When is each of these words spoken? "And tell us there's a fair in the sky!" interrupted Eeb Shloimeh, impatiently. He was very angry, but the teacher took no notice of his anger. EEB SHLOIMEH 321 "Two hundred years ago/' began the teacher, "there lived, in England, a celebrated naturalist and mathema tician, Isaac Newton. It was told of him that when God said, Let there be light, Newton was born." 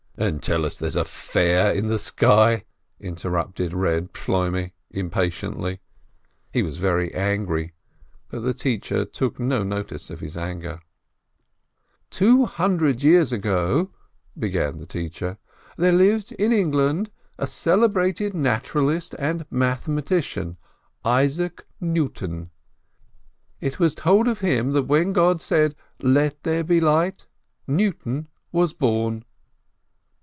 "And 0.17 0.43
tell 0.43 0.65
us 0.67 0.77
there's 0.77 0.95
a 0.97 1.03
fair 1.03 1.73
in 1.73 1.87
the 1.87 1.97
sky!" 1.97 2.65
interrupted 2.99 3.71
Eeb 3.71 4.09
Shloimeh, 4.11 4.71
impatiently. 4.91 5.79
He 6.53 6.61
was 6.61 6.77
very 6.77 7.11
angry, 7.15 7.73
but 8.29 8.41
the 8.41 8.53
teacher 8.53 9.03
took 9.03 9.39
no 9.39 9.63
notice 9.63 10.11
of 10.11 10.19
his 10.19 10.37
anger. 10.37 10.77
EEB 10.77 12.11
SHLOIMEH 12.11 12.11
321 12.29 12.39
"Two 12.51 12.53
hundred 12.53 13.01
years 13.03 13.31
ago/' 13.31 13.89
began 14.37 14.77
the 14.77 14.85
teacher, 14.85 15.39
"there 15.75 15.91
lived, 15.91 16.33
in 16.33 16.51
England, 16.51 17.09
a 17.39 17.47
celebrated 17.47 18.35
naturalist 18.35 19.15
and 19.17 19.49
mathema 19.49 20.03
tician, 20.03 20.57
Isaac 21.03 21.65
Newton. 21.79 22.51
It 23.59 23.79
was 23.79 23.95
told 23.95 24.27
of 24.27 24.41
him 24.41 24.73
that 24.73 24.83
when 24.83 25.13
God 25.13 25.41
said, 25.41 25.75
Let 25.99 26.43
there 26.43 26.63
be 26.65 26.79
light, 26.79 27.25
Newton 27.65 28.27
was 28.51 28.73
born." 28.73 29.25